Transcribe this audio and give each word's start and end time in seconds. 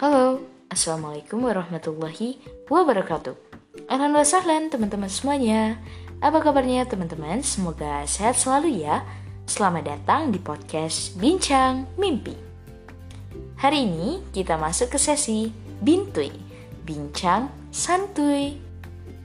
Halo, 0.00 0.40
Assalamualaikum 0.72 1.44
warahmatullahi 1.44 2.40
wabarakatuh. 2.72 3.36
Wa 3.84 4.24
sahlan 4.24 4.72
teman-teman 4.72 5.12
semuanya. 5.12 5.76
Apa 6.24 6.40
kabarnya 6.40 6.88
teman-teman? 6.88 7.44
Semoga 7.44 8.08
sehat 8.08 8.40
selalu 8.40 8.80
ya. 8.80 9.04
Selamat 9.44 9.92
datang 9.92 10.32
di 10.32 10.40
podcast 10.40 11.20
Bincang 11.20 11.84
Mimpi. 12.00 12.32
Hari 13.60 13.84
ini 13.84 14.24
kita 14.32 14.56
masuk 14.56 14.88
ke 14.88 14.96
sesi 14.96 15.52
Bintuy 15.84 16.32
Bincang 16.80 17.52
Santuy 17.68 18.56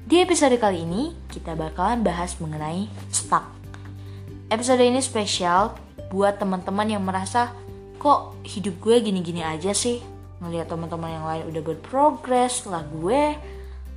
Di 0.04 0.28
episode 0.28 0.60
kali 0.60 0.84
ini 0.84 1.16
kita 1.32 1.56
bakalan 1.56 2.04
bahas 2.04 2.36
mengenai 2.44 2.92
stuck. 3.16 3.48
Episode 4.52 4.84
ini 4.84 5.00
spesial 5.00 5.80
buat 6.12 6.36
teman-teman 6.36 7.00
yang 7.00 7.04
merasa 7.08 7.56
kok 7.96 8.36
hidup 8.44 8.76
gue 8.84 9.00
gini-gini 9.00 9.40
aja 9.40 9.72
sih 9.72 10.15
ngelihat 10.44 10.68
teman-teman 10.68 11.12
yang 11.12 11.26
lain 11.26 11.44
udah 11.52 11.62
berprogres 11.64 12.68
lah 12.68 12.84
gue 12.88 13.36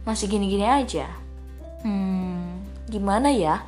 masih 0.06 0.27
gini-gini 0.30 0.64
aja. 0.64 1.06
Hmm 1.83 2.48
gimana 2.88 3.28
ya? 3.28 3.61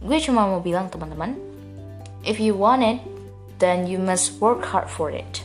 Gue 0.00 0.16
cuma 0.24 0.48
mau 0.48 0.64
bilang 0.64 0.88
teman-teman 0.88 1.36
if 2.24 2.40
you 2.40 2.56
want 2.56 2.80
it 2.80 2.98
then 3.60 3.84
you 3.84 4.00
must 4.00 4.40
work 4.40 4.64
hard 4.64 4.88
for 4.88 5.12
it. 5.12 5.44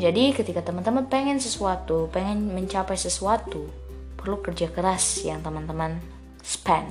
Jadi 0.00 0.32
ketika 0.32 0.64
teman-teman 0.64 1.04
pengen 1.12 1.36
sesuatu 1.36 2.08
pengen 2.08 2.56
mencapai 2.56 2.96
sesuatu 2.96 3.68
perlu 4.16 4.40
kerja 4.40 4.72
keras 4.72 5.20
yang 5.20 5.44
teman-teman 5.44 6.00
spend. 6.40 6.88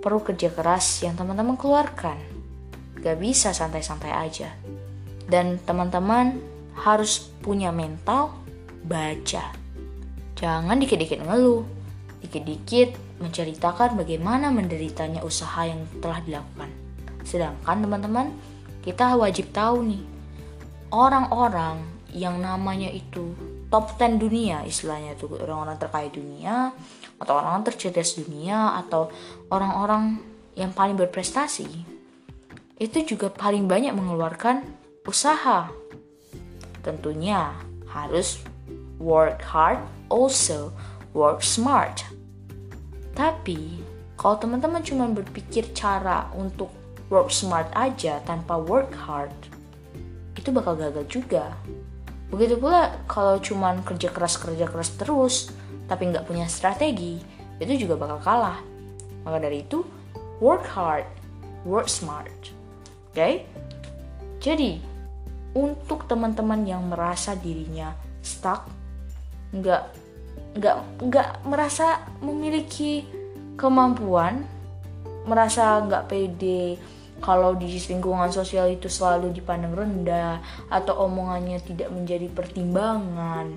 Perlu 0.00 0.24
kerja 0.24 0.48
keras 0.48 1.04
yang 1.04 1.16
teman-teman 1.16 1.60
keluarkan. 1.60 2.16
Gak 3.00 3.20
bisa 3.20 3.52
santai-santai 3.52 4.12
aja. 4.12 4.52
Dan 5.28 5.60
teman-teman 5.60 6.40
harus 6.76 7.32
punya 7.44 7.68
mental 7.68 8.32
baca. 8.88 9.52
Jangan 10.32 10.80
dikit-dikit 10.80 11.20
ngeluh, 11.20 11.68
dikit-dikit 12.24 13.20
menceritakan 13.20 14.00
bagaimana 14.00 14.48
menderitanya 14.48 15.20
usaha 15.20 15.68
yang 15.68 15.84
telah 16.00 16.24
dilakukan. 16.24 16.72
Sedangkan 17.28 17.84
teman-teman, 17.84 18.32
kita 18.80 19.12
wajib 19.20 19.52
tahu 19.52 19.84
nih, 19.84 20.02
orang-orang 20.88 21.84
yang 22.16 22.40
namanya 22.40 22.88
itu 22.88 23.36
top 23.68 23.98
10 23.98 24.22
dunia 24.22 24.62
istilahnya 24.62 25.18
tuh 25.18 25.34
orang-orang 25.34 25.74
terkaya 25.82 26.06
dunia 26.14 26.70
atau 27.18 27.32
orang-orang 27.34 27.66
tercerdas 27.66 28.14
dunia 28.14 28.78
atau 28.86 29.10
orang-orang 29.50 30.22
yang 30.54 30.70
paling 30.70 30.94
berprestasi 30.94 31.66
itu 32.78 32.98
juga 33.02 33.34
paling 33.34 33.66
banyak 33.66 33.90
mengeluarkan 33.90 34.62
usaha 35.02 35.74
tentunya 36.84 37.56
harus 37.88 38.44
work 39.00 39.40
hard, 39.40 39.80
also 40.12 40.70
work 41.16 41.40
smart. 41.40 42.04
Tapi, 43.16 43.80
kalau 44.20 44.36
teman-teman 44.38 44.84
cuma 44.84 45.08
berpikir 45.08 45.72
cara 45.72 46.28
untuk 46.36 46.70
work 47.08 47.32
smart 47.32 47.70
aja 47.74 48.20
tanpa 48.28 48.60
work 48.60 48.92
hard, 48.94 49.32
itu 50.34 50.52
bakal 50.52 50.76
gagal 50.76 51.06
juga. 51.08 51.56
Begitu 52.28 52.58
pula 52.58 53.00
kalau 53.08 53.38
cuma 53.40 53.72
kerja 53.86 54.10
keras 54.10 54.36
kerja 54.36 54.66
keras 54.66 54.90
terus, 54.98 55.36
tapi 55.86 56.10
nggak 56.10 56.26
punya 56.26 56.44
strategi, 56.50 57.22
itu 57.62 57.86
juga 57.86 57.96
bakal 57.96 58.18
kalah. 58.20 58.58
Maka 59.24 59.38
dari 59.40 59.64
itu, 59.64 59.86
work 60.42 60.66
hard, 60.68 61.06
work 61.64 61.88
smart. 61.88 62.32
Oke? 63.08 63.16
Okay? 63.16 63.34
Jadi, 64.42 64.93
untuk 65.54 66.10
teman-teman 66.10 66.66
yang 66.66 66.82
merasa 66.86 67.38
dirinya 67.38 67.94
stuck 68.20 68.66
nggak 69.54 69.82
nggak 70.58 70.76
nggak 71.02 71.28
merasa 71.46 72.02
memiliki 72.18 73.06
kemampuan 73.54 74.42
merasa 75.24 75.78
nggak 75.82 76.10
pede 76.10 76.78
kalau 77.22 77.56
di 77.56 77.70
lingkungan 77.70 78.28
sosial 78.28 78.68
itu 78.68 78.90
selalu 78.90 79.32
dipandang 79.32 79.72
rendah 79.72 80.42
atau 80.68 81.06
omongannya 81.08 81.62
tidak 81.62 81.88
menjadi 81.88 82.28
pertimbangan 82.28 83.54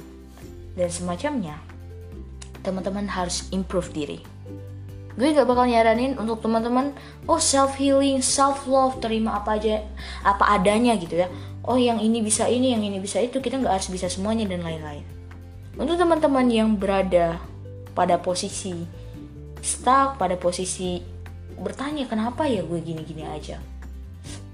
dan 0.78 0.90
semacamnya 0.94 1.58
teman-teman 2.62 3.08
harus 3.08 3.48
improve 3.56 3.92
diri. 3.96 4.20
Gue 5.18 5.34
gak 5.34 5.50
bakal 5.50 5.66
nyaranin 5.66 6.14
untuk 6.22 6.46
teman-teman 6.46 6.94
oh 7.26 7.42
self 7.42 7.74
healing 7.82 8.22
self 8.22 8.70
love 8.70 9.02
terima 9.02 9.42
apa 9.42 9.58
aja 9.58 9.82
apa 10.22 10.46
adanya 10.54 10.94
gitu 10.94 11.26
ya 11.26 11.28
oh 11.68 11.76
yang 11.78 12.00
ini 12.00 12.24
bisa 12.24 12.48
ini 12.48 12.72
yang 12.74 12.82
ini 12.82 12.98
bisa 12.98 13.20
itu 13.20 13.44
kita 13.44 13.60
nggak 13.60 13.76
harus 13.78 13.92
bisa 13.92 14.08
semuanya 14.08 14.48
dan 14.48 14.64
lain-lain. 14.64 15.04
Untuk 15.78 16.00
teman-teman 16.00 16.48
yang 16.50 16.74
berada 16.74 17.38
pada 17.94 18.18
posisi 18.18 18.74
stuck 19.62 20.16
pada 20.18 20.40
posisi 20.40 21.04
bertanya 21.58 22.08
kenapa 22.08 22.48
ya 22.48 22.64
gue 22.64 22.80
gini-gini 22.82 23.28
aja? 23.28 23.60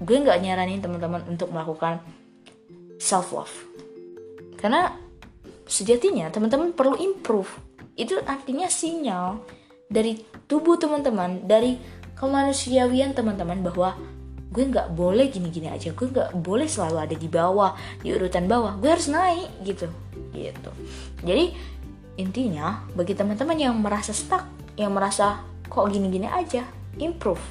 Gue 0.02 0.20
nggak 0.20 0.42
nyaranin 0.42 0.82
teman-teman 0.82 1.22
untuk 1.30 1.54
melakukan 1.54 2.02
self 2.98 3.30
love 3.32 3.54
karena 4.58 4.96
sejatinya 5.68 6.32
teman-teman 6.32 6.72
perlu 6.72 6.96
improve. 6.96 7.52
Itu 7.94 8.16
artinya 8.24 8.66
sinyal 8.66 9.44
dari 9.92 10.18
tubuh 10.48 10.80
teman-teman 10.80 11.44
dari 11.44 11.76
kemanusiawian 12.16 13.12
teman-teman 13.12 13.60
bahwa 13.60 13.94
gue 14.54 14.64
nggak 14.70 14.94
boleh 14.94 15.26
gini-gini 15.34 15.66
aja. 15.66 15.90
Gue 15.90 16.06
nggak 16.14 16.38
boleh 16.38 16.70
selalu 16.70 16.96
ada 17.02 17.16
di 17.18 17.26
bawah 17.26 17.74
di 17.98 18.14
urutan 18.14 18.46
bawah. 18.46 18.78
Gue 18.78 18.94
harus 18.94 19.10
naik 19.10 19.50
gitu. 19.66 19.90
Gitu. 20.30 20.70
Jadi 21.26 21.50
intinya 22.14 22.86
bagi 22.94 23.18
teman-teman 23.18 23.58
yang 23.58 23.74
merasa 23.82 24.14
stuck 24.14 24.46
yang 24.78 24.94
merasa 24.94 25.42
kok 25.66 25.90
gini-gini 25.90 26.30
aja 26.30 26.62
improve. 27.02 27.42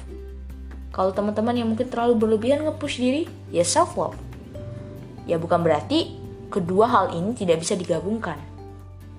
Kalau 0.88 1.12
teman-teman 1.12 1.52
yang 1.52 1.68
mungkin 1.68 1.92
terlalu 1.92 2.16
berlebihan 2.16 2.64
nge-push 2.64 2.96
diri 2.96 3.28
ya 3.52 3.60
self 3.60 4.00
love 4.00 4.16
ya 5.24 5.40
bukan 5.40 5.64
berarti 5.64 6.16
kedua 6.52 6.86
hal 6.88 7.06
ini 7.16 7.34
tidak 7.34 7.64
bisa 7.64 7.74
digabungkan. 7.74 8.38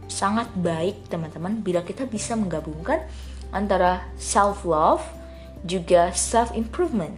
Sangat 0.06 0.54
baik 0.54 1.10
teman-teman 1.10 1.66
bila 1.66 1.82
kita 1.82 2.06
bisa 2.06 2.38
menggabungkan 2.38 3.02
antara 3.50 4.06
self 4.16 4.64
love 4.64 5.02
juga 5.66 6.14
self 6.14 6.54
improvement. 6.54 7.14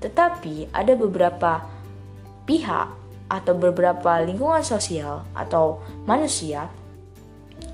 Tetapi 0.00 0.70
ada 0.72 0.92
beberapa 0.94 1.64
pihak 2.44 2.88
atau 3.26 3.54
beberapa 3.58 4.22
lingkungan 4.22 4.62
sosial 4.62 5.26
atau 5.34 5.82
manusia 6.06 6.70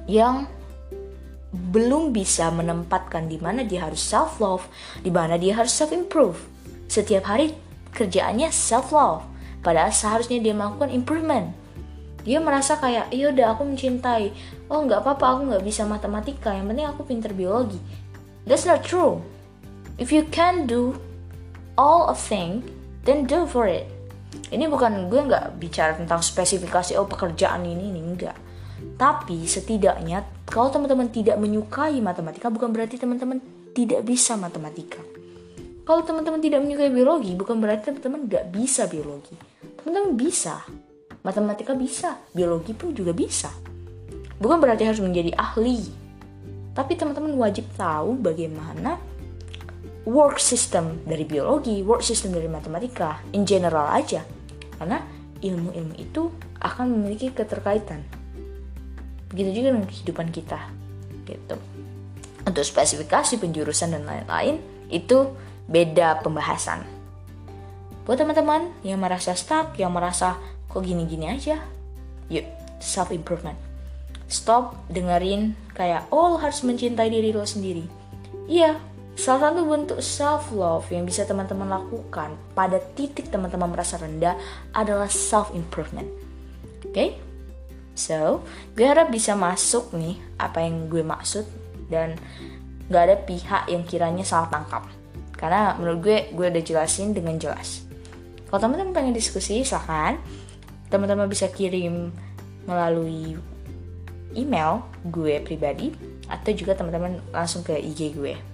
yang 0.09 0.49
belum 1.53 2.17
bisa 2.17 2.49
menempatkan 2.49 3.29
di 3.29 3.37
mana 3.37 3.61
dia 3.61 3.85
harus 3.85 4.01
self 4.01 4.41
love, 4.41 4.65
di 5.05 5.13
mana 5.13 5.37
dia 5.37 5.53
harus 5.53 5.73
self 5.77 5.93
improve. 5.93 6.41
Setiap 6.89 7.29
hari 7.29 7.53
kerjaannya 7.93 8.49
self 8.49 8.89
love, 8.89 9.21
padahal 9.61 9.93
seharusnya 9.93 10.41
dia 10.41 10.57
melakukan 10.57 10.89
improvement. 10.89 11.53
Dia 12.25 12.41
merasa 12.41 12.81
kayak 12.81 13.13
iya 13.13 13.29
udah 13.35 13.53
aku 13.53 13.69
mencintai. 13.69 14.33
Oh 14.73 14.81
nggak 14.81 15.05
apa-apa 15.05 15.27
aku 15.37 15.41
nggak 15.53 15.65
bisa 15.67 15.85
matematika 15.85 16.55
yang 16.57 16.71
penting 16.73 16.89
aku 16.89 17.05
pinter 17.05 17.35
biologi. 17.37 17.77
That's 18.49 18.65
not 18.65 18.81
true. 18.81 19.21
If 20.01 20.09
you 20.09 20.25
can 20.33 20.65
do 20.65 20.97
all 21.77 22.09
of 22.09 22.19
thing 22.19 22.65
then 23.05 23.25
do 23.27 23.45
for 23.49 23.69
it. 23.69 23.89
Ini 24.53 24.69
bukan 24.69 25.09
gue 25.09 25.21
nggak 25.29 25.61
bicara 25.61 25.97
tentang 25.97 26.21
spesifikasi 26.21 26.97
oh 26.97 27.09
pekerjaan 27.09 27.65
ini 27.65 27.93
ini 27.93 28.01
enggak. 28.01 28.37
Tapi 28.97 29.45
setidaknya 29.49 30.25
kalau 30.49 30.69
teman-teman 30.69 31.09
tidak 31.09 31.41
menyukai 31.41 32.01
matematika 32.05 32.53
bukan 32.53 32.73
berarti 32.73 33.01
teman-teman 33.01 33.41
tidak 33.73 34.05
bisa 34.05 34.37
matematika. 34.37 35.01
Kalau 35.83 36.05
teman-teman 36.07 36.39
tidak 36.39 36.61
menyukai 36.63 36.93
biologi 36.93 37.33
bukan 37.35 37.59
berarti 37.59 37.91
teman-teman 37.91 38.29
nggak 38.29 38.45
bisa 38.53 38.87
biologi. 38.87 39.35
Teman-teman 39.81 40.15
bisa. 40.15 40.63
Matematika 41.23 41.79
bisa, 41.79 42.19
biologi 42.35 42.75
pun 42.75 42.91
juga 42.91 43.15
bisa. 43.15 43.47
Bukan 44.43 44.59
berarti 44.59 44.83
harus 44.83 44.99
menjadi 44.99 45.31
ahli, 45.39 45.87
tapi 46.73 46.97
teman-teman 46.97 47.37
wajib 47.37 47.69
tahu 47.77 48.17
bagaimana 48.17 48.97
work 50.09 50.43
system 50.43 51.05
dari 51.07 51.23
biologi, 51.27 51.81
work 51.83 52.03
system 52.03 52.35
dari 52.35 52.51
matematika, 52.51 53.23
in 53.35 53.47
general 53.47 53.91
aja. 53.91 54.27
Karena 54.79 55.03
ilmu-ilmu 55.43 55.95
itu 55.99 56.31
akan 56.59 56.87
memiliki 56.91 57.31
keterkaitan. 57.31 58.03
Begitu 59.31 59.63
juga 59.63 59.75
dengan 59.75 59.87
kehidupan 59.87 60.29
kita. 60.35 60.61
Gitu. 61.27 61.57
Untuk 62.43 62.65
spesifikasi 62.67 63.39
penjurusan 63.39 63.95
dan 63.95 64.03
lain-lain, 64.03 64.59
itu 64.91 65.31
beda 65.71 66.21
pembahasan. 66.21 66.83
Buat 68.03 68.19
teman-teman 68.19 68.75
yang 68.83 68.99
merasa 68.99 69.31
stuck, 69.39 69.79
yang 69.79 69.95
merasa 69.95 70.35
kok 70.73 70.81
gini-gini 70.81 71.29
aja 71.29 71.61
yuk 72.33 72.49
self 72.81 73.13
improvement 73.13 73.61
stop 74.25 74.73
dengerin 74.89 75.53
kayak 75.77 76.09
oh 76.09 76.41
harus 76.41 76.65
mencintai 76.65 77.13
diri 77.13 77.37
lo 77.37 77.45
sendiri 77.45 77.85
iya 78.49 78.81
salah 79.13 79.53
satu 79.53 79.69
bentuk 79.69 80.01
self 80.01 80.51
love 80.53 80.89
yang 80.89 81.05
bisa 81.05 81.29
teman-teman 81.29 81.69
lakukan 81.69 82.35
pada 82.57 82.81
titik 82.97 83.29
teman-teman 83.29 83.73
merasa 83.73 84.01
rendah 84.01 84.37
adalah 84.73 85.09
self 85.09 85.53
improvement 85.53 86.09
oke 86.85 86.93
okay? 86.93 87.17
So, 87.93 88.41
gue 88.73 88.89
harap 88.89 89.13
bisa 89.13 89.37
masuk 89.37 89.93
nih 89.93 90.17
apa 90.41 90.65
yang 90.65 90.89
gue 90.89 91.05
maksud 91.05 91.45
dan 91.93 92.17
gak 92.89 93.03
ada 93.05 93.17
pihak 93.21 93.63
yang 93.69 93.85
kiranya 93.85 94.25
salah 94.25 94.49
tangkap. 94.49 94.89
Karena 95.37 95.77
menurut 95.77 96.01
gue, 96.01 96.19
gue 96.33 96.47
udah 96.49 96.65
jelasin 96.65 97.13
dengan 97.13 97.37
jelas. 97.37 97.85
Kalau 98.49 98.69
teman-teman 98.69 98.97
pengen 98.97 99.13
diskusi, 99.17 99.61
silahkan. 99.61 100.17
Teman-teman 100.89 101.29
bisa 101.29 101.49
kirim 101.49 102.13
melalui 102.65 103.37
email 104.33 104.85
gue 105.09 105.41
pribadi 105.45 105.93
atau 106.29 106.53
juga 106.57 106.73
teman-teman 106.77 107.21
langsung 107.33 107.61
ke 107.61 107.77
IG 107.77 108.17
gue. 108.17 108.52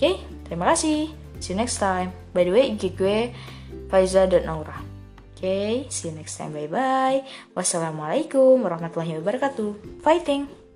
Oke, 0.00 0.16
okay? 0.16 0.16
terima 0.48 0.72
kasih. 0.72 1.12
See 1.44 1.52
you 1.52 1.60
next 1.60 1.76
time. 1.76 2.08
By 2.32 2.48
the 2.48 2.56
way, 2.56 2.72
IG 2.72 2.96
gue 2.96 3.36
Faiza.naura. 3.92 4.80
Oke, 4.80 5.44
okay, 5.44 5.72
see 5.92 6.08
you 6.08 6.16
next 6.16 6.40
time. 6.40 6.56
Bye-bye. 6.56 7.52
Wassalamualaikum 7.52 8.64
warahmatullahi 8.64 9.20
wabarakatuh. 9.20 10.00
Fighting! 10.00 10.69